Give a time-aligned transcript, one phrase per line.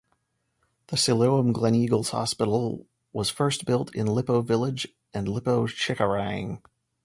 [0.87, 6.63] The Siloam Gleneagles Hospital was first built in Lippo Village and Lippo Cikarang.